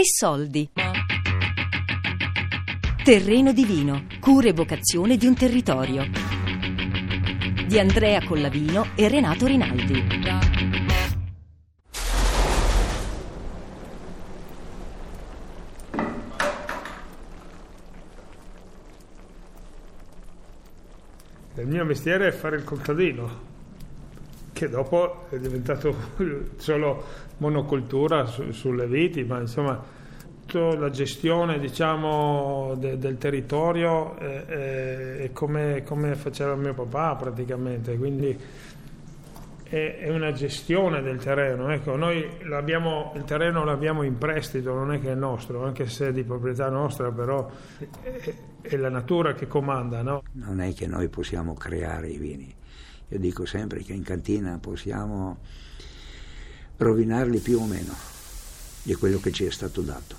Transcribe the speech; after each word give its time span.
Tre 0.00 0.08
soldi. 0.08 0.70
Terreno 3.04 3.52
divino, 3.52 4.06
cura 4.18 4.48
e 4.48 4.54
vocazione 4.54 5.18
di 5.18 5.26
un 5.26 5.34
territorio. 5.34 6.08
Di 7.66 7.78
Andrea 7.78 8.24
Collavino 8.24 8.92
e 8.96 9.08
Renato 9.08 9.44
Rinaldi. 9.44 10.04
Il 21.56 21.66
mio 21.66 21.84
mestiere 21.84 22.28
è 22.28 22.32
fare 22.32 22.56
il 22.56 22.64
contadino, 22.64 23.59
che 24.60 24.68
dopo 24.68 25.24
è 25.30 25.38
diventato 25.38 25.94
solo 26.56 27.02
monocultura 27.38 28.26
su, 28.26 28.50
sulle 28.50 28.86
viti, 28.86 29.24
ma 29.24 29.40
insomma 29.40 29.82
la 30.52 30.90
gestione 30.90 31.58
diciamo, 31.58 32.74
de, 32.76 32.98
del 32.98 33.16
territorio 33.16 34.16
è, 34.18 34.44
è, 34.44 35.16
è 35.16 35.32
come, 35.32 35.82
come, 35.84 36.14
faceva 36.14 36.56
mio 36.56 36.74
papà 36.74 37.14
praticamente, 37.14 37.96
quindi 37.96 38.36
è, 39.62 39.98
è 40.00 40.10
una 40.10 40.32
gestione 40.32 41.00
del 41.00 41.16
terreno. 41.16 41.70
Ecco, 41.70 41.96
noi 41.96 42.18
il 42.18 43.24
terreno 43.24 43.64
l'abbiamo 43.64 44.02
in 44.02 44.18
prestito, 44.18 44.74
non 44.74 44.92
è 44.92 45.00
che 45.00 45.12
è 45.12 45.14
nostro, 45.14 45.64
anche 45.64 45.86
se 45.86 46.08
è 46.08 46.12
di 46.12 46.24
proprietà 46.24 46.68
nostra, 46.68 47.10
però 47.10 47.48
è, 48.60 48.76
la 48.76 48.90
natura 48.90 49.32
che 49.32 49.46
comanda. 49.46 50.02
No? 50.02 50.22
Non 50.32 50.60
è 50.60 50.74
che 50.74 50.86
noi 50.86 51.08
possiamo 51.08 51.54
creare 51.54 52.08
i 52.08 52.18
vini, 52.18 52.52
io 53.10 53.18
dico 53.18 53.44
sempre 53.44 53.82
che 53.82 53.92
in 53.92 54.04
cantina 54.04 54.56
possiamo 54.58 55.38
rovinarli 56.76 57.40
più 57.40 57.58
o 57.58 57.66
meno 57.66 57.92
di 58.82 58.94
quello 58.94 59.18
che 59.18 59.32
ci 59.32 59.44
è 59.44 59.50
stato 59.50 59.82
dato. 59.82 60.16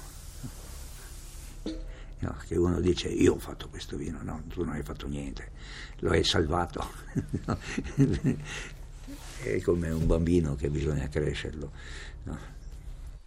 No, 2.20 2.36
che 2.46 2.56
uno 2.56 2.80
dice 2.82 3.08
io 3.08 3.36
ho 3.36 3.40
fatto 3.40 3.70
questo 3.70 3.96
vino, 3.96 4.20
no, 4.22 4.44
tu 4.48 4.64
non 4.64 4.76
hai 4.76 4.84
fatto 4.84 5.08
niente, 5.08 5.52
lo 6.00 6.12
hai 6.12 6.24
salvato. 6.24 6.86
è 9.42 9.60
come 9.62 9.90
un 9.90 10.06
bambino 10.06 10.56
che 10.56 10.70
bisogna 10.70 11.08
crescerlo. 11.08 11.72
No. 12.24 12.38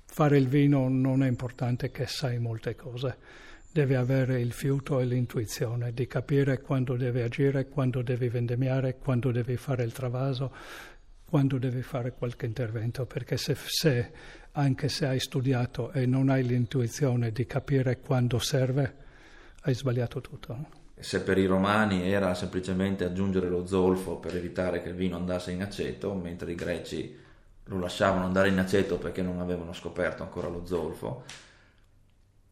Fare 0.05 0.37
il 0.37 0.47
vino 0.47 0.89
non 0.89 1.25
è 1.25 1.27
importante 1.27 1.91
che 1.91 2.07
sai 2.07 2.39
molte 2.39 2.77
cose, 2.77 3.17
deve 3.75 3.97
avere 3.97 4.41
il 4.41 4.53
fiuto 4.53 5.01
e 5.01 5.05
l'intuizione 5.05 5.93
di 5.93 6.07
capire 6.07 6.61
quando 6.61 6.95
deve 6.95 7.25
agire, 7.25 7.67
quando 7.67 8.03
deve 8.03 8.31
vendemmiare, 8.31 8.99
quando 8.99 9.33
deve 9.33 9.57
fare 9.57 9.83
il 9.83 9.91
travaso, 9.91 10.55
quando 11.25 11.59
devi 11.59 11.83
fare 11.83 12.13
qualche 12.13 12.47
intervento, 12.47 13.05
perché 13.05 13.37
se, 13.37 13.57
se, 13.67 14.13
anche 14.53 14.89
se 14.89 15.07
hai 15.07 15.19
studiato 15.19 15.91
e 15.91 16.07
non 16.07 16.29
hai 16.29 16.45
l'intuizione 16.45 17.33
di 17.33 17.47
capire 17.47 17.99
quando 17.99 18.39
serve, 18.39 18.95
hai 19.63 19.75
sbagliato 19.75 20.21
tutto. 20.21 20.69
Se 20.97 21.23
per 21.23 21.39
i 21.39 21.47
romani 21.47 22.09
era 22.09 22.33
semplicemente 22.35 23.03
aggiungere 23.03 23.49
lo 23.49 23.67
zolfo 23.67 24.19
per 24.19 24.37
evitare 24.37 24.83
che 24.83 24.91
il 24.91 24.95
vino 24.95 25.17
andasse 25.17 25.51
in 25.51 25.63
aceto, 25.63 26.15
mentre 26.15 26.53
i 26.53 26.55
greci 26.55 27.19
lo 27.65 27.79
lasciavano 27.81 28.25
andare 28.25 28.51
in 28.51 28.59
aceto 28.61 28.99
perché 28.99 29.21
non 29.21 29.41
avevano 29.41 29.73
scoperto 29.73 30.23
ancora 30.23 30.47
lo 30.47 30.65
zolfo, 30.65 31.25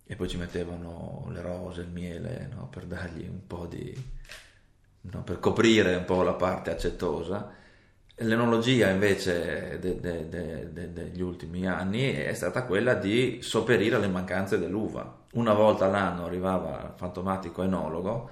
e 0.05 0.17
poi 0.17 0.29
ci 0.29 0.37
mettevano 0.37 1.29
le 1.31 1.41
rose, 1.41 1.83
il 1.83 1.89
miele, 1.89 2.49
no? 2.55 2.69
per 2.69 2.85
dargli 2.85 3.27
un 3.27 3.47
po' 3.47 3.67
di... 3.67 4.21
No? 5.05 5.25
per 5.25 5.41
coprire 5.41 5.97
un 5.97 6.05
po' 6.05 6.23
la 6.23 6.35
parte 6.35 6.71
acetosa 6.71 7.61
L'enologia 8.17 8.91
invece 8.91 9.79
de, 9.81 9.99
de, 9.99 10.29
de, 10.29 10.93
degli 10.93 11.23
ultimi 11.23 11.67
anni 11.67 12.13
è 12.13 12.35
stata 12.35 12.65
quella 12.65 12.95
di 12.95 13.39
sopperire 13.41 13.97
alle 13.97 14.09
mancanze 14.09 14.59
dell'uva. 14.59 15.25
Una 15.33 15.55
volta 15.55 15.87
all'anno 15.87 16.27
arrivava 16.27 16.83
il 16.83 16.93
fantomatico 16.95 17.63
enologo, 17.63 18.31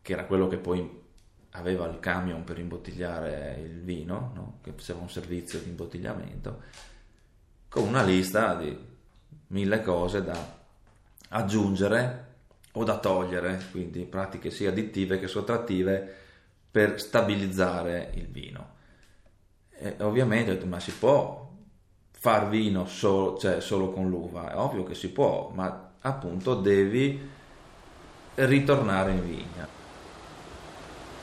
che 0.00 0.12
era 0.12 0.24
quello 0.24 0.48
che 0.48 0.56
poi 0.56 1.04
aveva 1.50 1.86
il 1.86 2.00
camion 2.00 2.42
per 2.42 2.58
imbottigliare 2.58 3.60
il 3.62 3.82
vino, 3.82 4.32
no? 4.34 4.58
che 4.62 4.72
faceva 4.72 5.00
un 5.00 5.10
servizio 5.10 5.58
di 5.60 5.68
imbottigliamento, 5.68 6.62
con 7.68 7.86
una 7.86 8.02
lista 8.02 8.54
di 8.54 8.76
mille 9.48 9.82
cose 9.82 10.24
da 10.24 10.55
aggiungere 11.28 12.24
o 12.72 12.84
da 12.84 12.98
togliere, 12.98 13.68
quindi 13.70 14.04
pratiche 14.04 14.50
sia 14.50 14.68
addittive 14.68 15.18
che 15.18 15.28
sottrattive 15.28 16.14
per 16.70 17.00
stabilizzare 17.00 18.10
il 18.14 18.28
vino. 18.28 18.74
E 19.78 19.96
ovviamente 20.00 20.62
ma 20.64 20.78
si 20.78 20.92
può 20.92 21.50
far 22.10 22.48
vino 22.48 22.86
solo, 22.86 23.38
cioè, 23.38 23.60
solo 23.60 23.90
con 23.90 24.08
l'uva? 24.08 24.52
È 24.52 24.56
ovvio 24.56 24.84
che 24.84 24.94
si 24.94 25.08
può, 25.10 25.50
ma 25.54 25.92
appunto 26.00 26.54
devi 26.54 27.30
ritornare 28.34 29.12
in 29.12 29.26
vigna. 29.26 29.68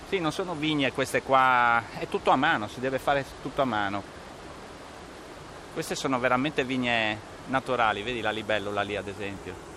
Sì, 0.09 0.19
non 0.19 0.31
sono 0.31 0.53
vigne 0.53 0.91
queste 0.91 1.21
qua, 1.21 1.83
è 1.97 2.07
tutto 2.07 2.29
a 2.29 2.35
mano, 2.35 2.67
si 2.67 2.79
deve 2.79 2.99
fare 2.99 3.25
tutto 3.41 3.61
a 3.61 3.65
mano. 3.65 4.03
Queste 5.73 5.95
sono 5.95 6.19
veramente 6.19 6.63
vigne 6.63 7.17
naturali, 7.47 8.03
vedi 8.03 8.21
la 8.21 8.31
libellula 8.31 8.81
lì 8.81 8.95
ad 8.95 9.07
esempio. 9.07 9.72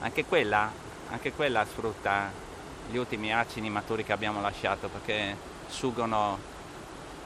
Anche 0.00 0.24
quella, 0.24 0.70
anche 1.10 1.32
quella 1.32 1.64
sfrutta 1.64 2.30
gli 2.90 2.96
ultimi 2.96 3.32
acini 3.32 3.68
maturi 3.68 4.04
che 4.04 4.12
abbiamo 4.12 4.40
lasciato 4.40 4.88
perché 4.88 5.36
sugono 5.68 6.38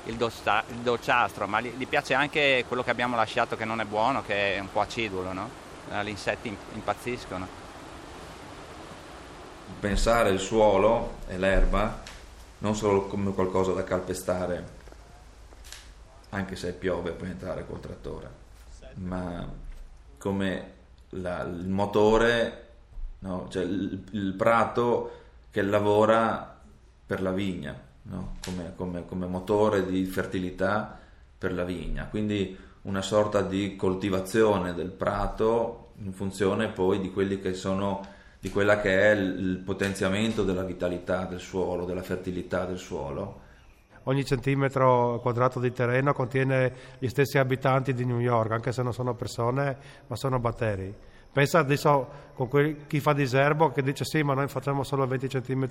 il, 0.05 0.16
dosta, 0.16 0.65
il 0.69 0.78
dolciastro, 0.78 1.47
ma 1.47 1.60
gli, 1.60 1.72
gli, 1.77 1.87
piace 1.87 2.15
anche 2.15 2.65
quello 2.66 2.83
che 2.83 2.91
abbiamo 2.91 3.15
lasciato 3.16 3.56
che 3.56 3.65
non 3.65 3.81
è 3.81 3.84
buono, 3.84 4.22
che 4.22 4.56
è 4.56 4.59
un 4.59 4.71
po' 4.72 4.81
acidulo, 4.81 5.33
no? 5.33 5.49
Eh, 5.91 6.05
gli 6.05 6.09
insetti 6.09 6.56
impazziscono. 6.75 7.60
Pensare 9.78 10.31
il 10.31 10.41
suolo 10.41 11.16
e 11.28 11.39
l'erba 11.39 12.03
non 12.59 12.75
solo 12.77 13.06
come 13.06 13.33
qualcosa 13.33 13.72
da 13.72 13.84
calpestare, 13.84 14.81
anche 16.31 16.56
se 16.56 16.72
piove 16.72 17.12
puoi 17.12 17.31
entrare 17.31 17.66
col 17.66 17.81
trattore, 17.81 18.31
ma 18.94 19.47
come 20.19 20.81
la, 21.12 21.42
il 21.42 21.68
motore, 21.68 22.66
no? 23.20 23.46
cioè 23.50 23.64
il, 23.64 24.02
il 24.12 24.34
prato 24.34 25.18
che 25.50 25.62
lavora 25.62 26.60
per 27.06 27.22
la 27.22 27.32
vigna 27.32 27.78
no? 28.02 28.36
come, 28.44 28.72
come, 28.76 29.06
come 29.06 29.26
motore 29.26 29.86
di 29.86 30.04
fertilità 30.04 30.98
per 31.36 31.52
la 31.52 31.64
vigna, 31.64 32.06
quindi 32.06 32.56
una 32.82 33.02
sorta 33.02 33.42
di 33.42 33.76
coltivazione 33.76 34.74
del 34.74 34.90
prato 34.90 35.92
in 36.02 36.12
funzione 36.12 36.68
poi 36.68 37.00
di 37.00 37.12
quelli 37.12 37.40
che 37.40 37.54
sono 37.54 38.04
di 38.42 38.50
quella 38.50 38.80
che 38.80 39.12
è 39.12 39.14
il 39.14 39.62
potenziamento 39.64 40.42
della 40.42 40.64
vitalità 40.64 41.26
del 41.26 41.38
suolo, 41.38 41.84
della 41.84 42.02
fertilità 42.02 42.64
del 42.64 42.78
suolo. 42.78 43.40
Ogni 44.04 44.24
centimetro 44.24 45.20
quadrato 45.20 45.60
di 45.60 45.72
terreno 45.72 46.12
contiene 46.12 46.72
gli 46.98 47.08
stessi 47.08 47.38
abitanti 47.38 47.94
di 47.94 48.04
New 48.04 48.18
York, 48.18 48.50
anche 48.50 48.72
se 48.72 48.82
non 48.82 48.92
sono 48.92 49.14
persone, 49.14 49.76
ma 50.06 50.16
sono 50.16 50.38
batteri. 50.38 50.94
Pensa 51.32 51.60
adesso 51.60 52.08
con 52.34 52.48
quel, 52.48 52.86
chi 52.86 53.00
fa 53.00 53.14
diserbo 53.14 53.70
che 53.70 53.82
dice 53.82 54.04
sì, 54.04 54.22
ma 54.22 54.34
noi 54.34 54.48
facciamo 54.48 54.82
solo 54.82 55.06
20 55.06 55.28
cm 55.28 55.68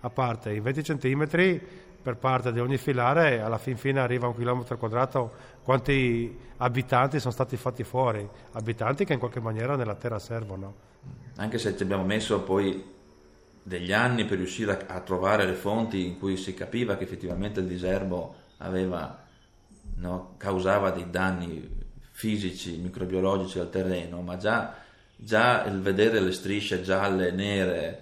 a 0.00 0.10
parte. 0.10 0.52
I 0.52 0.60
20 0.60 0.82
cm 0.82 1.60
per 2.00 2.16
parte 2.16 2.52
di 2.52 2.60
ogni 2.60 2.76
filare, 2.76 3.40
alla 3.40 3.58
fin 3.58 3.76
fine 3.76 3.98
arriva 3.98 4.26
a 4.26 4.28
un 4.28 4.36
chilometro 4.36 4.76
quadrato, 4.76 5.32
quanti 5.62 6.38
abitanti 6.58 7.18
sono 7.18 7.32
stati 7.32 7.56
fatti 7.56 7.82
fuori? 7.82 8.28
Abitanti 8.52 9.04
che 9.04 9.14
in 9.14 9.18
qualche 9.18 9.40
maniera 9.40 9.74
nella 9.74 9.94
terra 9.94 10.18
servono. 10.18 10.74
Anche 11.36 11.58
se 11.58 11.76
ci 11.76 11.82
abbiamo 11.82 12.04
messo 12.04 12.42
poi 12.42 12.92
degli 13.66 13.92
anni 13.92 14.26
per 14.26 14.36
riuscire 14.36 14.86
a, 14.86 14.94
a 14.94 15.00
trovare 15.00 15.46
le 15.46 15.54
fonti 15.54 16.06
in 16.06 16.18
cui 16.18 16.36
si 16.36 16.54
capiva 16.54 16.96
che 16.96 17.04
effettivamente 17.04 17.60
il 17.60 17.66
diserbo 17.66 18.34
aveva, 18.58 19.24
no, 19.96 20.34
causava 20.36 20.90
dei 20.90 21.08
danni 21.10 21.82
fisici, 22.10 22.76
microbiologici 22.76 23.58
al 23.58 23.70
terreno, 23.70 24.20
ma 24.20 24.36
già 24.36 24.82
già 25.16 25.64
il 25.64 25.80
vedere 25.80 26.20
le 26.20 26.32
strisce 26.32 26.82
gialle 26.82 27.30
nere 27.30 28.00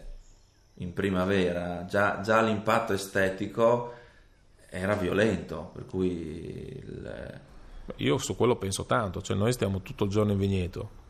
in 0.76 0.92
primavera, 0.92 1.84
già, 1.84 2.20
già 2.20 2.42
l'impatto 2.42 2.92
estetico 2.92 3.94
era 4.68 4.94
violento, 4.94 5.70
per 5.72 5.86
cui... 5.86 6.10
Il... 6.10 7.40
Io 7.96 8.18
su 8.18 8.34
quello 8.34 8.56
penso 8.56 8.84
tanto, 8.84 9.22
cioè 9.22 9.36
noi 9.36 9.52
stiamo 9.52 9.82
tutto 9.82 10.04
il 10.04 10.10
giorno 10.10 10.32
in 10.32 10.38
vigneto. 10.38 11.00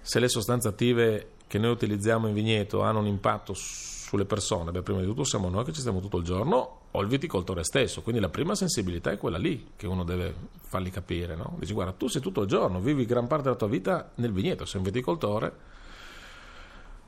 Se 0.00 0.18
le 0.18 0.28
sostanze 0.28 0.68
attive 0.68 1.28
che 1.50 1.58
noi 1.58 1.72
utilizziamo 1.72 2.28
in 2.28 2.32
vigneto 2.32 2.82
hanno 2.82 3.00
un 3.00 3.08
impatto 3.08 3.54
sulle 3.54 4.24
persone, 4.24 4.70
beh, 4.70 4.82
prima 4.82 5.00
di 5.00 5.04
tutto 5.06 5.24
siamo 5.24 5.48
noi 5.48 5.64
che 5.64 5.72
ci 5.72 5.80
stiamo 5.80 5.98
tutto 5.98 6.18
il 6.18 6.22
giorno 6.22 6.82
o 6.92 7.02
il 7.02 7.08
viticoltore 7.08 7.64
stesso, 7.64 8.02
quindi 8.02 8.20
la 8.20 8.28
prima 8.28 8.54
sensibilità 8.54 9.10
è 9.10 9.18
quella 9.18 9.36
lì 9.36 9.72
che 9.74 9.88
uno 9.88 10.04
deve 10.04 10.32
fargli 10.60 10.92
capire, 10.92 11.34
no? 11.34 11.56
Dici 11.58 11.72
guarda, 11.72 11.90
tu 11.90 12.06
sei 12.06 12.20
tutto 12.20 12.42
il 12.42 12.46
giorno, 12.46 12.78
vivi 12.78 13.04
gran 13.04 13.26
parte 13.26 13.46
della 13.46 13.56
tua 13.56 13.66
vita 13.66 14.12
nel 14.14 14.30
vigneto, 14.30 14.64
sei 14.64 14.78
un 14.78 14.86
viticoltore, 14.86 15.52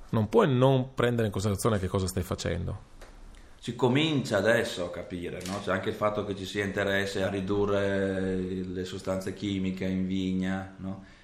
non 0.08 0.28
puoi 0.28 0.52
non 0.52 0.92
prendere 0.92 1.26
in 1.26 1.32
considerazione 1.32 1.78
che 1.78 1.86
cosa 1.86 2.08
stai 2.08 2.24
facendo. 2.24 2.90
Si 3.60 3.76
comincia 3.76 4.38
adesso 4.38 4.86
a 4.86 4.90
capire, 4.90 5.40
no? 5.46 5.60
C'è 5.62 5.70
anche 5.70 5.90
il 5.90 5.94
fatto 5.94 6.24
che 6.24 6.34
ci 6.34 6.46
sia 6.46 6.64
interesse 6.64 7.22
a 7.22 7.28
ridurre 7.28 8.34
le 8.34 8.84
sostanze 8.84 9.34
chimiche 9.34 9.84
in 9.84 10.04
vigna, 10.04 10.74
no? 10.78 11.20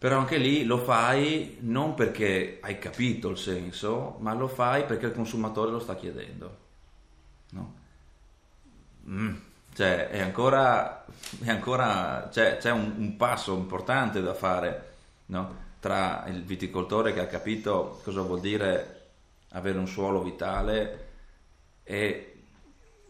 Però 0.00 0.16
anche 0.16 0.38
lì 0.38 0.64
lo 0.64 0.78
fai 0.78 1.58
non 1.60 1.92
perché 1.92 2.58
hai 2.62 2.78
capito 2.78 3.28
il 3.28 3.36
senso, 3.36 4.16
ma 4.20 4.32
lo 4.32 4.48
fai 4.48 4.86
perché 4.86 5.04
il 5.04 5.12
consumatore 5.12 5.70
lo 5.70 5.78
sta 5.78 5.94
chiedendo. 5.94 6.56
No? 7.50 7.74
Mm, 9.06 9.34
cioè, 9.74 10.08
è 10.08 10.20
ancora, 10.20 11.04
è 11.42 11.50
ancora 11.50 12.30
cioè, 12.32 12.56
c'è 12.56 12.70
un, 12.70 12.94
un, 12.96 13.16
passo 13.18 13.54
importante 13.54 14.22
da 14.22 14.32
fare 14.32 14.94
no? 15.26 15.54
tra 15.80 16.24
il 16.28 16.44
viticoltore 16.44 17.12
che 17.12 17.20
ha 17.20 17.26
capito 17.26 18.00
cosa 18.02 18.22
vuol 18.22 18.40
dire 18.40 19.08
avere 19.50 19.76
un 19.76 19.86
suolo 19.86 20.22
vitale 20.22 21.08
e 21.82 22.42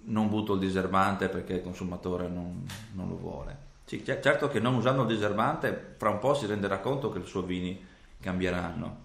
non 0.07 0.29
butto 0.29 0.55
il 0.55 0.59
diserbante 0.59 1.29
perché 1.29 1.53
il 1.53 1.63
consumatore 1.63 2.27
non, 2.27 2.67
non 2.95 3.09
lo 3.09 3.17
vuole. 3.17 3.69
Sì, 3.91 4.05
certo 4.05 4.47
che 4.47 4.61
non 4.61 4.75
usando 4.75 5.03
il 5.03 5.09
diserbante, 5.09 5.95
fra 5.97 6.11
un 6.11 6.21
po' 6.21 6.33
si 6.33 6.47
renderà 6.47 6.79
conto 6.79 7.11
che 7.11 7.19
i 7.19 7.27
suoi 7.27 7.43
vini 7.43 7.85
cambieranno. 8.21 8.99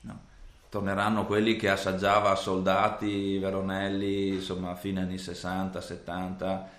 No. 0.00 0.20
Torneranno 0.68 1.24
quelli 1.24 1.54
che 1.54 1.68
assaggiava 1.68 2.34
Soldati, 2.34 3.38
Veronelli, 3.38 4.30
insomma, 4.30 4.74
fine 4.74 5.02
anni 5.02 5.18
60, 5.18 5.80
70. 5.80 6.70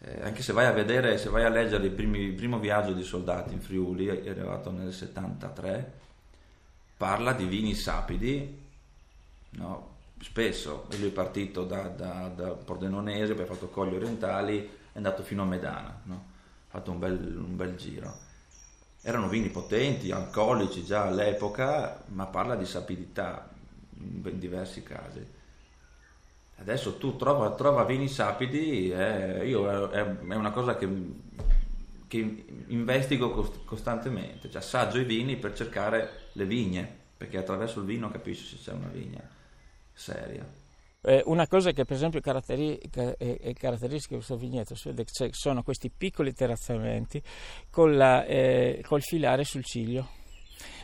Eh, 0.00 0.22
anche 0.24 0.42
se 0.42 0.52
vai 0.52 0.66
a 0.66 0.72
vedere, 0.72 1.18
se 1.18 1.28
vai 1.28 1.44
a 1.44 1.50
leggere 1.50 1.86
il, 1.86 1.92
primi, 1.92 2.18
il 2.18 2.32
primo 2.32 2.58
viaggio 2.58 2.94
di 2.94 3.04
Soldati 3.04 3.52
in 3.52 3.60
Friuli, 3.60 4.06
è 4.06 4.28
arrivato 4.28 4.72
nel 4.72 4.92
73, 4.92 5.92
parla 6.96 7.32
di 7.32 7.44
vini 7.44 7.74
sapidi, 7.74 8.60
no? 9.50 9.94
spesso, 10.20 10.88
lui 10.98 11.10
è 11.10 11.12
partito 11.12 11.62
da, 11.62 11.82
da, 11.82 12.28
da 12.34 12.48
Pordenonese, 12.48 13.34
poi 13.34 13.44
ha 13.44 13.46
fatto 13.46 13.68
Cogli 13.68 13.94
Orientali, 13.94 14.68
è 14.92 14.96
andato 14.96 15.22
fino 15.22 15.42
a 15.42 15.46
Medana. 15.46 16.00
No? 16.02 16.34
Fatto 16.76 16.90
un 16.90 16.98
bel, 16.98 17.36
un 17.36 17.56
bel 17.56 17.74
giro. 17.76 18.24
Erano 19.00 19.28
vini 19.28 19.48
potenti, 19.48 20.10
alcolici 20.10 20.84
già 20.84 21.04
all'epoca, 21.04 22.02
ma 22.08 22.26
parla 22.26 22.54
di 22.54 22.66
sapidità 22.66 23.48
in 23.98 24.38
diversi 24.38 24.82
casi. 24.82 25.24
Adesso 26.58 26.96
tu 26.96 27.16
trova, 27.16 27.54
trova 27.54 27.84
vini 27.84 28.08
sapidi, 28.08 28.90
eh, 28.90 29.46
io, 29.46 29.90
è, 29.90 30.02
è, 30.02 30.34
una 30.34 30.50
cosa 30.50 30.76
che, 30.76 30.88
che 32.08 32.44
investigo 32.68 33.30
cost, 33.30 33.64
costantemente, 33.64 34.50
cioè 34.50 34.60
assaggio 34.60 34.98
i 34.98 35.04
vini 35.04 35.36
per 35.36 35.54
cercare 35.54 36.28
le 36.32 36.44
vigne, 36.44 37.04
perché 37.16 37.38
attraverso 37.38 37.80
il 37.80 37.86
vino 37.86 38.10
capisci 38.10 38.56
se 38.56 38.62
c'è 38.62 38.72
una 38.72 38.88
vigna 38.88 39.20
seria. 39.92 40.44
Eh, 41.08 41.22
una 41.26 41.46
cosa 41.46 41.70
che 41.70 41.84
per 41.84 41.94
esempio 41.94 42.20
caratteri- 42.20 42.78
è 42.78 43.52
caratteristica 43.52 44.16
di 44.16 44.24
questo 44.24 44.36
vigneto 44.36 44.74
sono 45.30 45.62
questi 45.62 45.88
piccoli 45.88 46.32
terrazzamenti 46.32 47.22
la, 47.70 48.24
eh, 48.24 48.82
col 48.84 49.02
filare 49.02 49.44
sul 49.44 49.62
ciglio. 49.64 50.08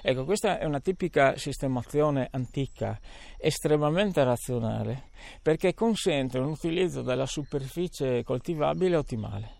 Ecco, 0.01 0.25
questa 0.25 0.61
è 0.61 0.65
una 0.65 0.79
tipica 0.79 1.37
sistemazione 1.37 2.29
antica, 2.31 3.01
estremamente 3.37 4.23
razionale, 4.23 5.11
perché 5.43 5.75
consente 5.75 6.39
un 6.39 6.51
utilizzo 6.51 7.03
della 7.03 7.27
superficie 7.27 8.23
coltivabile 8.23 8.95
ottimale. 8.95 9.51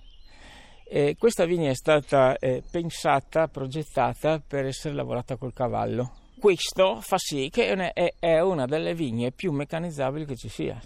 E 0.85 1.17
questa 1.19 1.45
vigna 1.45 1.71
è 1.71 1.75
stata 1.75 2.37
eh, 2.37 2.63
pensata, 2.71 3.49
progettata 3.49 4.39
per 4.39 4.67
essere 4.67 4.95
lavorata 4.95 5.37
col 5.37 5.53
cavallo 5.53 6.21
questo 6.43 6.99
fa 7.01 7.19
sì 7.19 7.51
che 7.53 7.73
è 8.19 8.41
una 8.41 8.67
delle 8.67 8.97
vigne 8.97 9.31
più 9.31 9.53
meccanizzabili 9.53 10.25
che 10.25 10.35
ci 10.35 10.49
sia. 10.49 10.77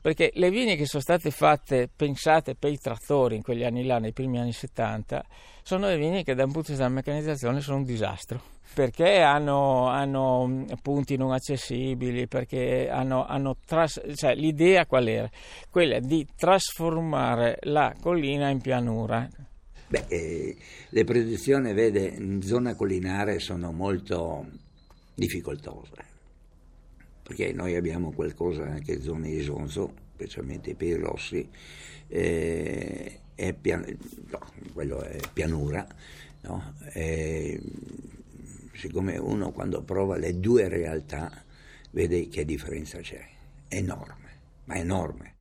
Perché 0.00 0.30
le 0.36 0.48
vigne 0.48 0.74
che 0.74 0.86
sono 0.86 1.02
state 1.02 1.30
fatte, 1.30 1.90
pensate 1.94 2.54
per 2.54 2.70
i 2.70 2.78
trattori 2.78 3.36
in 3.36 3.42
quegli 3.42 3.62
anni 3.62 3.84
là, 3.84 3.98
nei 3.98 4.14
primi 4.14 4.38
anni 4.38 4.52
70, 4.52 5.22
sono 5.62 5.88
le 5.88 5.98
vigne 5.98 6.22
che 6.22 6.34
da 6.34 6.44
un 6.44 6.52
punto 6.52 6.68
di 6.68 6.78
vista 6.78 6.84
della 6.84 6.94
meccanizzazione 6.94 7.60
sono 7.60 7.76
un 7.76 7.84
disastro. 7.84 8.40
Perché 8.72 9.20
hanno, 9.20 9.86
hanno 9.88 10.64
punti 10.80 11.18
non 11.18 11.32
accessibili, 11.32 12.26
perché 12.26 12.88
hanno, 12.88 13.26
hanno 13.26 13.58
tras- 13.66 14.00
cioè, 14.14 14.34
l'idea 14.34 14.86
qual 14.86 15.08
era? 15.08 15.28
Quella 15.68 15.98
di 15.98 16.26
trasformare 16.34 17.58
la 17.64 17.94
collina 18.00 18.48
in 18.48 18.62
pianura. 18.62 19.28
Beh, 19.88 20.04
eh, 20.08 20.56
le 20.88 21.04
produzioni, 21.04 21.74
vede, 21.74 22.14
in 22.16 22.40
zona 22.40 22.74
collinare 22.74 23.40
sono 23.40 23.72
molto 23.72 24.64
difficoltose, 25.16 25.94
perché 27.22 27.52
noi 27.52 27.74
abbiamo 27.74 28.12
qualcosa 28.12 28.64
anche 28.64 28.92
in 28.92 29.02
zone 29.02 29.30
di 29.30 29.42
Sonzo, 29.42 29.92
specialmente 30.14 30.74
per 30.74 30.88
i 30.88 30.94
rossi, 30.94 31.48
eh, 32.06 33.20
è 33.34 33.52
pian- 33.54 33.98
no, 34.30 34.38
quello 34.72 35.00
è 35.00 35.18
pianura, 35.32 35.86
no? 36.42 36.74
e, 36.92 37.60
siccome 38.74 39.16
uno 39.16 39.52
quando 39.52 39.82
prova 39.82 40.16
le 40.16 40.38
due 40.38 40.68
realtà 40.68 41.44
vede 41.90 42.28
che 42.28 42.44
differenza 42.44 42.98
c'è, 43.00 43.26
è 43.68 43.76
enorme, 43.76 44.30
ma 44.64 44.74
è 44.74 44.80
enorme. 44.80 45.34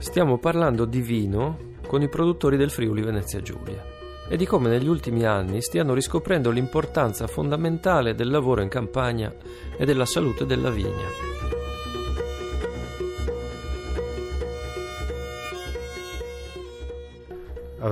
Stiamo 0.00 0.38
parlando 0.38 0.84
di 0.84 1.00
vino 1.00 1.74
con 1.86 2.02
i 2.02 2.08
produttori 2.08 2.56
del 2.56 2.70
Friuli 2.70 3.02
Venezia 3.02 3.40
Giulia 3.40 3.82
e 4.28 4.36
di 4.36 4.44
come 4.44 4.68
negli 4.68 4.88
ultimi 4.88 5.24
anni 5.24 5.62
stiano 5.62 5.94
riscoprendo 5.94 6.50
l'importanza 6.50 7.26
fondamentale 7.26 8.14
del 8.14 8.28
lavoro 8.28 8.60
in 8.60 8.68
campagna 8.68 9.32
e 9.76 9.84
della 9.84 10.04
salute 10.04 10.46
della 10.46 10.70
vigna. 10.70 11.55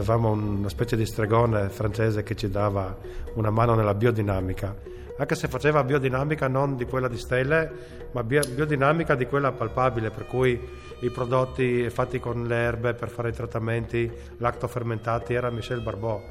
Avevamo 0.04 0.32
una 0.32 0.68
specie 0.68 0.96
di 0.96 1.06
stregone 1.06 1.70
francese 1.70 2.22
che 2.22 2.34
ci 2.34 2.50
dava 2.50 2.94
una 3.36 3.48
mano 3.48 3.74
nella 3.74 3.94
biodinamica. 3.94 4.76
Anche 5.16 5.34
se 5.34 5.48
faceva 5.48 5.82
biodinamica 5.82 6.46
non 6.46 6.76
di 6.76 6.84
quella 6.84 7.08
di 7.08 7.16
stelle, 7.16 8.08
ma 8.12 8.22
biodinamica 8.22 9.14
di 9.14 9.24
quella 9.24 9.52
palpabile, 9.52 10.10
per 10.10 10.26
cui 10.26 10.60
i 11.00 11.10
prodotti 11.10 11.88
fatti 11.88 12.20
con 12.20 12.46
le 12.46 12.54
erbe 12.54 12.92
per 12.92 13.08
fare 13.08 13.30
i 13.30 13.32
trattamenti 13.32 14.12
lactofermentati 14.36 15.32
era 15.32 15.48
Michel 15.48 15.80
Barbot. 15.80 16.22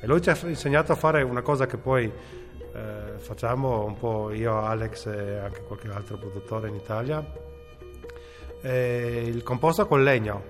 E 0.00 0.06
lui 0.08 0.20
ci 0.20 0.30
ha 0.30 0.36
insegnato 0.42 0.90
a 0.90 0.96
fare 0.96 1.22
una 1.22 1.42
cosa 1.42 1.66
che 1.66 1.76
poi 1.76 2.10
eh, 2.10 3.18
facciamo 3.18 3.84
un 3.84 3.96
po' 3.96 4.32
io, 4.32 4.58
Alex 4.60 5.06
e 5.06 5.36
anche 5.36 5.62
qualche 5.62 5.88
altro 5.88 6.16
produttore 6.16 6.68
in 6.68 6.74
Italia, 6.74 7.24
il 8.62 9.40
composto 9.44 9.86
con 9.86 10.02
legno, 10.02 10.42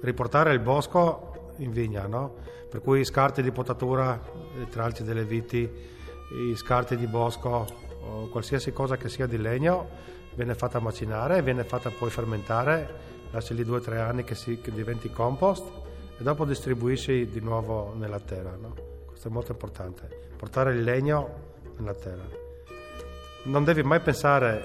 riportare 0.00 0.52
il 0.52 0.60
bosco 0.60 1.32
in 1.58 1.70
vigna, 1.70 2.06
no? 2.06 2.34
per 2.68 2.80
cui 2.80 3.04
scarti 3.04 3.42
di 3.42 3.50
potatura, 3.52 4.20
i 4.60 4.68
tralci 4.68 5.02
delle 5.02 5.24
viti, 5.24 5.70
scarti 6.54 6.96
di 6.96 7.06
bosco 7.06 7.84
qualsiasi 8.30 8.72
cosa 8.72 8.96
che 8.96 9.08
sia 9.08 9.26
di 9.26 9.38
legno 9.38 9.88
viene 10.34 10.54
fatta 10.54 10.78
macinare, 10.80 11.42
viene 11.42 11.64
fatta 11.64 11.90
poi 11.90 12.10
fermentare, 12.10 12.88
lasci 13.30 13.54
lì 13.54 13.64
due 13.64 13.78
o 13.78 13.80
tre 13.80 13.98
anni 13.98 14.22
che, 14.22 14.34
si, 14.34 14.60
che, 14.60 14.70
diventi 14.70 15.10
compost 15.10 15.66
e 16.18 16.22
dopo 16.22 16.44
distribuisci 16.44 17.28
di 17.28 17.40
nuovo 17.40 17.94
nella 17.96 18.20
terra. 18.20 18.54
No? 18.54 18.74
Questo 19.06 19.28
è 19.28 19.30
molto 19.30 19.52
importante, 19.52 20.08
portare 20.36 20.74
il 20.74 20.82
legno 20.82 21.54
nella 21.78 21.94
terra. 21.94 22.26
Non 23.44 23.64
devi 23.64 23.82
mai 23.82 24.00
pensare, 24.00 24.62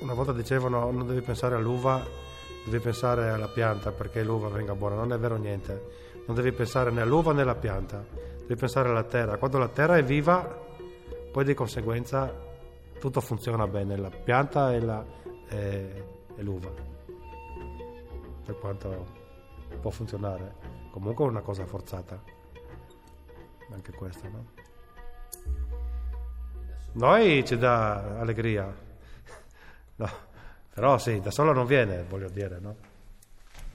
una 0.00 0.14
volta 0.14 0.32
dicevano 0.32 0.90
non 0.90 1.06
devi 1.06 1.20
pensare 1.20 1.56
all'uva, 1.56 2.26
devi 2.68 2.82
pensare 2.82 3.30
alla 3.30 3.48
pianta 3.48 3.92
perché 3.92 4.22
l'uva 4.22 4.48
venga 4.48 4.74
buona, 4.74 4.94
non 4.94 5.12
è 5.12 5.18
vero 5.18 5.36
niente. 5.36 6.06
Non 6.26 6.36
devi 6.36 6.52
pensare 6.52 6.90
né 6.90 7.00
all'uva 7.00 7.32
né 7.32 7.42
alla 7.42 7.54
pianta, 7.54 8.04
devi 8.40 8.54
pensare 8.54 8.90
alla 8.90 9.04
terra. 9.04 9.38
Quando 9.38 9.58
la 9.58 9.68
terra 9.68 9.96
è 9.96 10.02
viva, 10.02 10.66
poi 11.32 11.44
di 11.44 11.54
conseguenza 11.54 12.46
tutto 12.98 13.20
funziona 13.20 13.66
bene, 13.66 13.96
la 13.96 14.10
pianta 14.10 14.74
e, 14.74 14.80
la, 14.80 15.04
e, 15.48 16.04
e 16.36 16.42
l'uva, 16.42 16.70
per 18.44 18.58
quanto 18.58 19.06
può 19.80 19.90
funzionare. 19.90 20.54
Comunque 20.90 21.24
è 21.24 21.28
una 21.28 21.40
cosa 21.40 21.64
forzata, 21.64 22.20
anche 23.72 23.92
questa, 23.92 24.28
no? 24.28 24.44
Noi 26.92 27.44
ci 27.44 27.56
dà 27.56 28.18
allegria, 28.18 28.66
no, 29.96 30.10
però 30.78 30.96
sì, 30.96 31.18
da 31.20 31.32
solo 31.32 31.52
non 31.52 31.66
viene, 31.66 32.04
voglio 32.08 32.28
dire, 32.28 32.58
no? 32.60 32.76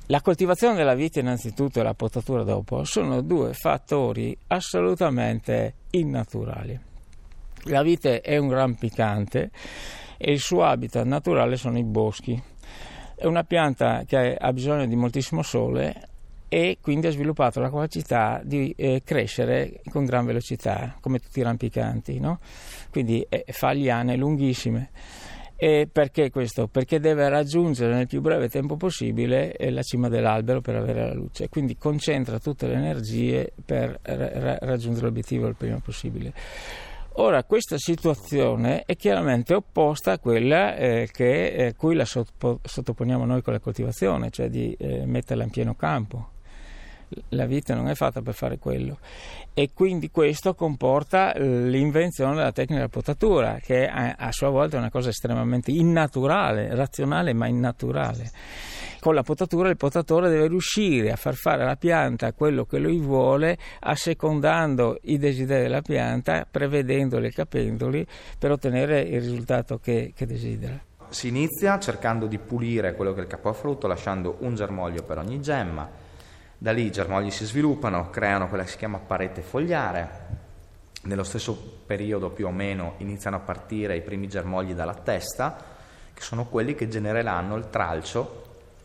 La 0.06 0.22
coltivazione 0.22 0.78
della 0.78 0.94
vite 0.94 1.20
innanzitutto 1.20 1.82
e 1.82 1.84
la 1.84 1.94
potatura 1.94 2.44
dopo 2.44 2.86
sono 2.86 3.20
due 3.20 3.52
fattori 3.54 4.38
assolutamente 4.48 5.74
innaturali. 5.90 6.80
La 7.64 7.84
vite 7.84 8.22
è 8.22 8.38
un 8.38 8.48
gran 8.48 8.76
piccante 8.76 9.52
e 10.16 10.32
il 10.32 10.40
suo 10.40 10.64
habitat 10.64 11.06
naturale 11.06 11.58
sono 11.58 11.78
i 11.78 11.84
boschi. 11.84 12.42
È 13.16 13.26
una 13.26 13.44
pianta 13.44 14.04
che 14.08 14.38
ha 14.40 14.54
bisogno 14.54 14.86
di 14.86 14.96
moltissimo 14.96 15.42
sole 15.42 16.08
e 16.48 16.78
quindi 16.80 17.08
ha 17.08 17.12
sviluppato 17.12 17.60
la 17.60 17.70
capacità 17.70 18.40
di 18.46 18.74
eh, 18.78 19.02
crescere 19.04 19.82
con 19.90 20.06
gran 20.06 20.24
velocità, 20.24 20.96
come 21.02 21.20
tutti 21.20 21.40
i 21.40 21.44
rampicanti, 21.44 22.18
no? 22.22 22.40
quindi 22.92 23.26
eh, 23.28 23.44
fa 23.50 23.72
liane 23.72 24.16
lunghissime 24.16 24.92
E 25.64 25.88
perché 25.90 26.30
questo? 26.30 26.68
Perché 26.68 27.00
deve 27.00 27.30
raggiungere 27.30 27.94
nel 27.94 28.06
più 28.06 28.20
breve 28.20 28.50
tempo 28.50 28.76
possibile 28.76 29.56
eh, 29.56 29.72
la 29.72 29.82
cima 29.82 30.10
dell'albero 30.10 30.60
per 30.60 30.76
avere 30.76 31.08
la 31.08 31.14
luce, 31.14 31.48
quindi 31.48 31.78
concentra 31.78 32.38
tutte 32.38 32.68
le 32.68 32.74
energie 32.74 33.54
per 33.64 33.98
ra- 34.02 34.58
raggiungere 34.60 35.06
l'obiettivo 35.06 35.48
il 35.48 35.56
prima 35.56 35.80
possibile. 35.80 36.34
Ora, 37.14 37.46
questa 37.46 37.78
situazione 37.78 38.84
è 38.86 38.98
chiaramente 38.98 39.54
opposta 39.54 40.12
a 40.12 40.20
quella 40.20 40.76
eh, 40.76 41.08
che, 41.10 41.46
eh, 41.54 41.76
cui 41.76 41.96
la 41.96 42.04
sotto- 42.04 42.60
sottoponiamo 42.62 43.24
noi 43.24 43.42
con 43.42 43.54
la 43.54 43.60
coltivazione, 43.60 44.32
cioè 44.32 44.50
di 44.50 44.76
eh, 44.78 45.06
metterla 45.06 45.44
in 45.46 45.50
pieno 45.50 45.76
campo. 45.76 46.32
La 47.30 47.46
vita 47.46 47.74
non 47.76 47.90
è 47.90 47.96
fatta 47.96 48.22
per 48.22 48.34
fare 48.34 48.58
quello 48.58 49.00
e 49.54 49.70
quindi 49.74 50.10
questo 50.10 50.56
comporta 50.56 51.34
eh, 51.34 51.68
l'invenzione 51.68 52.36
della 52.36 52.52
tecnica 52.52 52.76
della 52.76 52.90
potatura, 52.90 53.60
che 53.62 53.88
a 53.88 54.32
sua 54.32 54.50
volta 54.50 54.78
è 54.78 54.80
una 54.80 54.90
cosa 54.90 55.10
estremamente 55.10 55.72
innaturale, 55.72 56.74
razionale 56.76 57.34
ma 57.34 57.48
innaturale 57.48 58.32
con 59.04 59.16
la 59.16 59.22
potatura 59.22 59.68
il 59.68 59.76
potatore 59.76 60.30
deve 60.30 60.48
riuscire 60.48 61.12
a 61.12 61.18
far 61.18 61.34
fare 61.34 61.64
alla 61.64 61.76
pianta 61.76 62.32
quello 62.32 62.64
che 62.64 62.78
lui 62.78 63.00
vuole, 63.00 63.58
assecondando 63.82 64.98
i 65.02 65.18
desideri 65.18 65.64
della 65.64 65.82
pianta, 65.82 66.48
prevedendoli 66.50 67.28
e 67.28 67.32
capendoli 67.32 68.08
per 68.40 68.52
ottenere 68.52 69.02
il 69.02 69.20
risultato 69.20 69.78
che, 69.78 70.14
che 70.16 70.26
desidera. 70.26 70.82
Si 71.10 71.28
inizia 71.28 71.78
cercando 71.80 72.28
di 72.28 72.40
pulire 72.40 72.96
quello 72.96 73.12
che 73.12 73.20
è 73.20 73.24
il 73.24 73.30
capofrutto, 73.30 73.88
lasciando 73.88 74.38
un 74.40 74.56
germoglio 74.56 75.04
per 75.04 75.18
ogni 75.18 75.42
gemma. 75.42 75.90
Da 76.64 76.72
lì 76.72 76.86
i 76.86 76.92
germogli 76.92 77.30
si 77.30 77.44
sviluppano, 77.44 78.10
creano 78.10 78.48
quella 78.48 78.64
che 78.64 78.70
si 78.70 78.78
chiama 78.78 78.98
parete 78.98 79.42
fogliare. 79.42 80.10
Nello 81.02 81.26
stesso 81.26 81.54
periodo 81.86 82.30
più 82.30 82.48
o 82.48 82.52
meno 82.52 82.94
iniziano 83.00 83.36
a 83.36 83.40
partire 83.40 83.98
i 83.98 84.02
primi 84.02 84.30
germogli 84.30 84.72
dalla 84.72 84.94
testa, 84.94 85.58
che 86.14 86.22
sono 86.22 86.46
quelli 86.46 86.74
che 86.74 86.88
genereranno 86.88 87.58
il 87.58 87.70
tralcio 87.70 88.44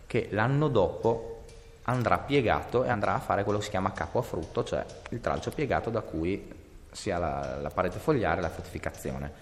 che 0.08 0.26
l'anno 0.32 0.66
dopo 0.66 1.44
andrà 1.82 2.18
piegato 2.18 2.82
e 2.82 2.88
andrà 2.88 3.14
a 3.14 3.20
fare 3.20 3.44
quello 3.44 3.61
che 3.61 3.66
si 3.66 3.70
chiama 3.70 3.92
capo 3.92 4.18
a 4.18 4.23
frutto, 4.23 4.64
cioè 4.64 4.85
il 5.11 5.20
tralcio 5.20 5.52
piegato 5.52 5.88
da 5.88 6.00
cui 6.00 6.52
si 6.90 7.12
ha 7.12 7.18
la, 7.18 7.58
la 7.62 7.70
parete 7.70 8.00
fogliare 8.00 8.38
e 8.38 8.42
la 8.42 8.50
fruttificazione. 8.50 9.32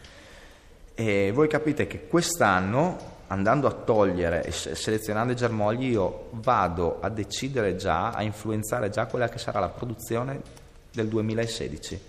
E 0.95 1.31
voi 1.33 1.49
capite 1.49 1.87
che 1.87 2.07
quest'anno, 2.07 3.16
andando 3.29 3.67
a 3.67 3.73
togliere 3.73 4.45
e 4.45 4.51
selezionando 4.51 5.33
i 5.33 5.37
germogli, 5.37 5.91
io 5.91 6.29
vado 6.33 6.99
a 7.01 7.09
decidere 7.09 7.77
già, 7.77 8.11
a 8.11 8.23
influenzare 8.23 8.91
già 8.91 9.07
quella 9.07 9.29
che 9.29 9.39
sarà 9.39 9.61
la 9.61 9.69
produzione 9.69 10.41
del 10.93 11.09
2016, 11.09 12.01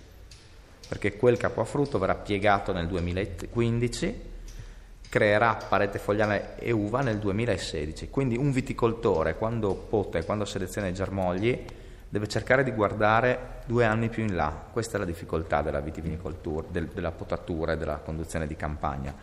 perché 0.88 1.16
quel 1.16 1.36
capo 1.36 1.60
a 1.60 1.64
frutto 1.64 1.98
verrà 1.98 2.14
piegato 2.14 2.72
nel 2.72 2.86
2015 2.86 4.26
creerà 5.08 5.54
parete 5.54 5.98
fogliare 5.98 6.56
e 6.58 6.70
uva 6.70 7.00
nel 7.00 7.18
2016. 7.18 8.10
Quindi 8.10 8.36
un 8.36 8.52
viticoltore 8.52 9.36
quando 9.36 9.74
pote, 9.74 10.24
quando 10.24 10.44
seleziona 10.44 10.88
i 10.88 10.92
germogli, 10.92 11.64
deve 12.08 12.26
cercare 12.26 12.64
di 12.64 12.72
guardare 12.72 13.60
due 13.66 13.84
anni 13.84 14.08
più 14.08 14.22
in 14.22 14.34
là. 14.34 14.52
Questa 14.70 14.96
è 14.96 14.98
la 14.98 15.06
difficoltà 15.06 15.62
della 15.62 15.80
vitivinicoltura, 15.80 16.66
del, 16.70 16.86
della 16.86 17.10
potatura 17.10 17.72
e 17.72 17.76
della 17.76 17.96
conduzione 17.96 18.46
di 18.46 18.56
campagna. 18.56 19.14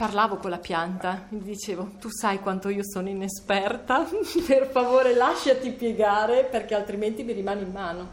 Parlavo 0.00 0.36
con 0.36 0.48
la 0.48 0.56
pianta, 0.56 1.26
gli 1.28 1.42
dicevo, 1.42 1.90
tu 2.00 2.08
sai 2.08 2.38
quanto 2.38 2.70
io 2.70 2.80
sono 2.82 3.10
inesperta, 3.10 4.08
per 4.48 4.70
favore 4.70 5.14
lasciati 5.14 5.72
piegare 5.72 6.44
perché 6.44 6.74
altrimenti 6.74 7.22
mi 7.22 7.34
rimane 7.34 7.60
in 7.60 7.70
mano. 7.70 8.08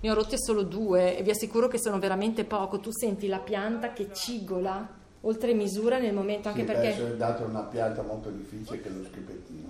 Ne 0.00 0.10
ho 0.10 0.14
rotte 0.14 0.36
solo 0.36 0.64
due 0.64 1.16
e 1.16 1.22
vi 1.22 1.30
assicuro 1.30 1.68
che 1.68 1.78
sono 1.78 2.00
veramente 2.00 2.42
poco. 2.42 2.80
Tu 2.80 2.90
senti 2.90 3.28
la 3.28 3.38
pianta 3.38 3.92
che 3.92 4.12
cigola 4.12 4.84
oltre 5.20 5.54
misura 5.54 5.98
nel 5.98 6.12
momento 6.12 6.48
anche 6.48 6.62
sì, 6.62 6.66
perché... 6.66 6.88
Adesso 6.88 7.06
è 7.06 7.14
dato 7.14 7.44
una 7.44 7.62
pianta 7.62 8.02
molto 8.02 8.30
difficile 8.30 8.82
che 8.82 8.88
è 8.88 8.90
lo 8.90 9.04
schioppettino. 9.04 9.68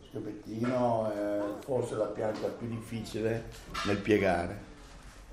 Lo 0.00 0.06
schioppettino 0.06 1.12
è 1.12 1.40
forse 1.64 1.94
la 1.94 2.08
pianta 2.08 2.46
più 2.48 2.68
difficile 2.68 3.44
nel 3.86 3.96
piegare. 3.96 4.68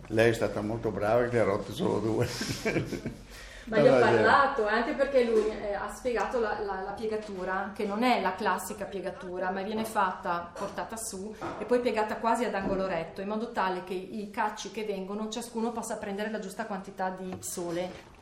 Lei 0.07 0.29
è 0.29 0.33
stata 0.33 0.61
molto 0.61 0.91
brava 0.91 1.25
che 1.25 1.35
ne 1.35 1.41
ha 1.41 1.43
rotte 1.43 1.73
solo 1.73 1.99
due. 1.99 2.25
Ma 3.67 3.79
gli 3.79 3.87
ho 3.87 3.99
parlato, 3.99 4.65
anche 4.65 4.93
perché 4.93 5.23
lui 5.25 5.49
eh, 5.49 5.73
ha 5.73 5.93
spiegato 5.93 6.39
la, 6.39 6.59
la, 6.59 6.81
la, 6.81 6.91
piegatura, 6.91 7.71
che 7.75 7.85
non 7.85 8.01
è 8.01 8.21
la 8.21 8.33
classica 8.33 8.85
piegatura, 8.85 9.49
ma 9.51 9.61
viene 9.61 9.83
fatta, 9.83 10.49
portata 10.53 10.95
su 10.95 11.35
e 11.59 11.65
poi 11.65 11.81
piegata 11.81 12.15
quasi 12.15 12.45
ad 12.45 12.53
angolo 12.53 12.87
retto, 12.87 13.19
in 13.19 13.27
modo 13.27 13.51
tale 13.51 13.83
che 13.83 13.93
i 13.93 14.29
cacci 14.31 14.71
che 14.71 14.85
vengono, 14.85 15.29
ciascuno 15.29 15.71
possa 15.71 15.97
prendere 15.97 16.31
la 16.31 16.39
giusta 16.39 16.65
quantità 16.65 17.09
di 17.09 17.35
sole 17.41 18.15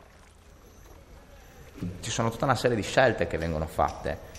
ci 2.02 2.10
sono 2.10 2.30
tutta 2.30 2.46
una 2.46 2.56
serie 2.56 2.76
di 2.76 2.84
scelte 2.84 3.28
che 3.28 3.38
vengono 3.38 3.68
fatte. 3.68 4.34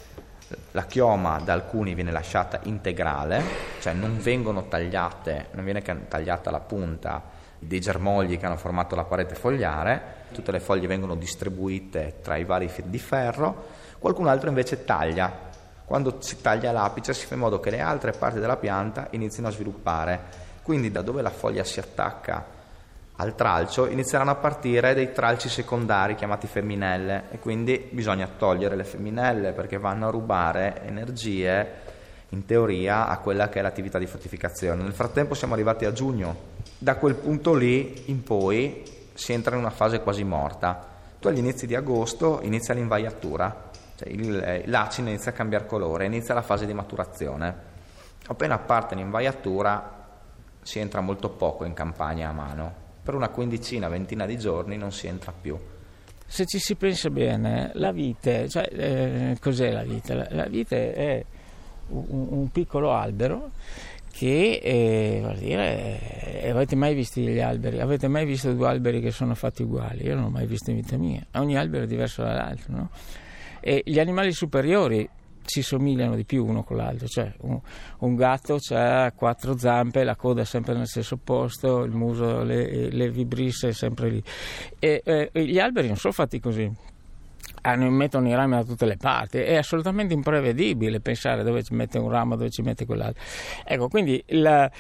La 0.73 0.85
chioma 0.85 1.41
da 1.41 1.53
alcuni 1.53 1.95
viene 1.95 2.13
lasciata 2.13 2.61
integrale, 2.65 3.43
cioè 3.81 3.93
non 3.93 4.19
vengono 4.19 4.69
tagliate, 4.69 5.49
non 5.53 5.65
viene 5.65 5.83
tagliata 5.83 6.51
la 6.51 6.61
punta 6.61 7.35
dei 7.59 7.81
germogli 7.81 8.39
che 8.39 8.47
hanno 8.47 8.57
formato 8.57 8.95
la 8.95 9.05
parete 9.05 9.35
fogliare, 9.35 10.15
tutte 10.33 10.53
le 10.53 10.61
foglie 10.61 10.87
vengono 10.87 11.15
distribuite 11.15 12.19
tra 12.23 12.37
i 12.37 12.45
vari 12.45 12.69
fili 12.69 12.91
di 12.91 12.99
ferro, 12.99 13.67
qualcun 13.99 14.29
altro 14.29 14.49
invece 14.49 14.85
taglia. 14.85 15.45
Quando 15.85 16.17
si 16.21 16.41
taglia 16.41 16.73
l'apice 16.73 17.15
si 17.15 17.27
fa 17.27 17.35
in 17.35 17.41
modo 17.41 17.61
che 17.61 17.71
le 17.71 17.81
altre 17.81 18.13
parti 18.13 18.41
della 18.41 18.57
pianta 18.57 19.07
inizino 19.11 19.49
a 19.49 19.53
sviluppare. 19.53 20.45
Quindi 20.63 20.91
da 20.91 21.03
dove 21.03 21.23
la 21.23 21.31
foglia 21.31 21.63
si 21.63 21.79
attacca 21.79 22.55
al 23.17 23.35
tralcio 23.35 23.87
inizieranno 23.87 24.31
a 24.31 24.35
partire 24.35 24.93
dei 24.93 25.13
tralci 25.13 25.49
secondari 25.49 26.15
chiamati 26.15 26.47
femminelle 26.47 27.25
e 27.31 27.39
quindi 27.39 27.89
bisogna 27.91 28.29
togliere 28.29 28.77
le 28.77 28.85
femminelle 28.85 29.53
perché 29.53 29.79
vanno 29.79 30.09
a 30.09 30.11
rubare 30.11 30.83
energie 30.85 31.85
in 32.31 32.45
teoria 32.45 33.09
a 33.09 33.19
quella 33.19 33.49
che 33.49 33.61
è 33.61 33.63
l'attività 33.63 33.99
di 33.99 34.07
fruttificazione. 34.07 34.83
Nel 34.83 34.93
frattempo 34.93 35.35
siamo 35.35 35.55
arrivati 35.55 35.87
a 35.87 35.93
giugno, 35.93 36.37
da 36.79 36.97
quel 36.97 37.15
punto 37.15 37.55
lì 37.55 38.11
in 38.11 38.23
poi 38.23 38.83
si 39.15 39.33
entra 39.33 39.55
in 39.55 39.61
una 39.61 39.71
fase 39.71 40.01
quasi 40.01 40.25
morta. 40.25 40.95
Tu 41.19 41.29
agli 41.29 41.39
inizi 41.39 41.67
di 41.67 41.75
agosto 41.75 42.41
inizia 42.43 42.75
l'invaiatura, 42.75 43.71
cioè 43.97 44.09
il, 44.09 44.63
l'acino 44.67 45.09
inizia 45.09 45.31
a 45.31 45.35
cambiare 45.35 45.67
colore, 45.67 46.05
inizia 46.05 46.35
la 46.35 46.43
fase 46.43 46.67
di 46.67 46.75
maturazione. 46.75 47.75
Appena 48.27 48.59
parte 48.59 48.95
l'invaiatura 48.95 50.05
si 50.63 50.79
entra 50.79 51.01
molto 51.01 51.31
poco 51.31 51.65
in 51.65 51.73
campagna 51.73 52.29
a 52.29 52.33
mano, 52.33 52.75
per 53.03 53.15
una 53.15 53.29
quindicina, 53.29 53.89
ventina 53.89 54.27
di 54.27 54.37
giorni 54.37 54.77
non 54.77 54.93
si 54.93 55.07
entra 55.07 55.33
più. 55.33 55.59
Se 56.27 56.45
ci 56.45 56.59
si 56.59 56.75
pensa 56.75 57.09
bene, 57.09 57.71
la 57.75 57.93
vite, 57.93 58.49
cioè, 58.49 58.69
eh, 58.73 59.37
cos'è 59.41 59.71
la 59.71 59.85
vite? 59.85 60.13
La, 60.13 60.27
la 60.31 60.47
vite 60.47 60.93
è 60.93 61.25
un, 61.89 62.27
un 62.31 62.51
piccolo 62.51 62.93
albero 62.93 63.53
che 64.17 64.61
eh, 64.63 65.37
dire, 65.39 66.41
eh, 66.41 66.49
avete 66.49 66.75
mai 66.75 66.95
visto 66.95 67.21
gli 67.21 67.39
alberi? 67.39 67.81
Avete 67.81 68.09
mai 68.09 68.25
visto 68.25 68.51
due 68.55 68.67
alberi 68.67 69.03
che 69.03 69.11
sono 69.11 69.35
fatti 69.35 69.63
uguali? 69.63 70.05
Io 70.05 70.15
non 70.15 70.25
ho 70.25 70.31
mai 70.31 70.47
visto 70.47 70.71
in 70.71 70.77
vita 70.77 70.97
mia. 70.97 71.23
Ogni 71.35 71.59
albero 71.59 71.85
è 71.85 71.87
diverso 71.87 72.23
dall'altro, 72.23 72.75
no? 72.75 72.91
E 73.61 73.83
gli 73.85 73.99
animali 73.99 74.33
superiori 74.33 75.07
si 75.45 75.61
somigliano 75.61 76.17
di 76.17 76.25
più 76.25 76.47
uno 76.47 76.65
con 76.65 76.79
l'altro, 76.79 77.07
cioè 77.07 77.31
un, 77.43 77.61
un 77.99 78.15
gatto 78.17 78.59
ha 78.71 79.13
quattro 79.13 79.59
zampe, 79.59 80.03
la 80.03 80.17
coda 80.17 80.41
è 80.41 80.45
sempre 80.47 80.75
nel 80.75 80.87
stesso 80.87 81.19
posto, 81.19 81.83
il 81.83 81.93
muso, 81.93 82.43
le, 82.43 82.91
le 82.91 83.11
vibrisse 83.11 83.73
sempre 83.73 84.09
lì. 84.09 84.23
E, 84.79 85.03
e, 85.05 85.31
gli 85.45 85.59
alberi 85.59 85.89
non 85.89 85.97
sono 85.97 86.15
fatti 86.15 86.41
così, 86.41 86.71
mettono 87.77 88.29
i 88.29 88.35
rami 88.35 88.55
da 88.55 88.65
tutte 88.65 88.87
le 88.87 88.97
parti, 88.97 89.39
è 89.39 89.57
assolutamente 89.57 90.15
imprevedibile 90.15 91.01
pensare 91.01 91.43
dove 91.43 91.63
ci 91.63 91.75
mette 91.75 91.99
un 91.99 92.09
ramo, 92.09 92.37
dove 92.37 92.51
ci 92.51 92.63
mette 92.63 92.87
quell'altro. 92.87 93.23
Ecco, 93.65 93.89
quindi 93.89 94.23
la, 94.29 94.71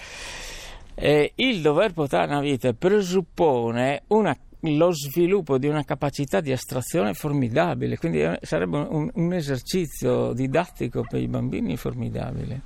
eh, 0.94 1.32
il 1.34 1.60
dover 1.60 1.92
portare 1.92 2.30
una 2.30 2.40
vite 2.40 2.74
presuppone 2.74 4.02
una 4.08 4.36
lo 4.60 4.90
sviluppo 4.90 5.58
di 5.58 5.68
una 5.68 5.84
capacità 5.84 6.40
di 6.40 6.50
astrazione 6.50 7.14
formidabile, 7.14 7.98
quindi 7.98 8.24
sarebbe 8.40 8.78
un, 8.78 9.10
un 9.12 9.32
esercizio 9.32 10.32
didattico 10.32 11.04
per 11.08 11.20
i 11.20 11.28
bambini 11.28 11.76
formidabile. 11.76 12.62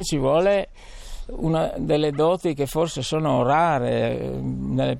Ci 0.00 0.16
vuole 0.16 0.70
una 1.28 1.72
delle 1.76 2.12
doti 2.12 2.54
che 2.54 2.66
forse 2.66 3.02
sono 3.02 3.42
rare 3.42 4.18
eh, 4.18 4.28
nelle, 4.30 4.98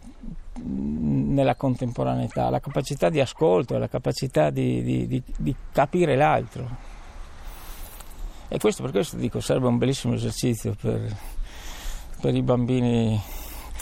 nella 1.37 1.55
contemporaneità, 1.55 2.49
la 2.49 2.61
capacità 2.61 3.11
di 3.11 3.21
ascolto, 3.21 3.76
la 3.78 3.88
capacità 3.88 4.50
di, 4.50 4.83
di, 4.83 5.07
di, 5.07 5.23
di 5.37 5.55
capire 5.71 6.16
l'altro. 6.16 6.95
E 8.49 8.59
questo 8.59 8.83
per 8.83 8.93
questo 8.93 9.16
dico 9.16 9.40
sarebbe 9.40 9.66
un 9.66 9.76
bellissimo 9.76 10.14
esercizio 10.14 10.75
per, 10.81 11.14
per 12.21 12.35
i 12.35 12.43
bambini 12.43 13.21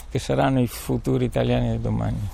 che 0.09 0.19
saranno 0.19 0.59
i 0.59 0.67
futuri 0.67 1.25
italiani 1.25 1.69
del 1.69 1.79
domani. 1.79 2.29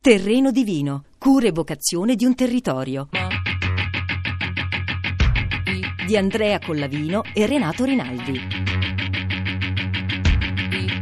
Terreno 0.00 0.52
divino, 0.52 1.02
cura 1.18 1.48
e 1.48 1.52
vocazione 1.52 2.14
di 2.14 2.24
un 2.24 2.36
territorio. 2.36 3.08
Di 6.06 6.16
Andrea 6.16 6.60
Collavino 6.60 7.22
e 7.34 7.46
Renato 7.46 7.84
Rinaldi. 7.84 8.40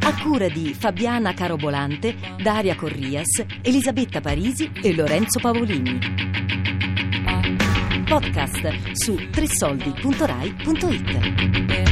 A 0.00 0.22
cura 0.22 0.48
di 0.48 0.72
Fabiana 0.72 1.34
Carobolante, 1.34 2.16
Daria 2.42 2.74
Corrias, 2.74 3.44
Elisabetta 3.60 4.22
Parisi 4.22 4.70
e 4.82 4.94
Lorenzo 4.94 5.40
Pavolini. 5.40 5.98
Podcast 8.06 8.92
su 8.92 9.28
tressoldi.rai.it. 9.30 11.83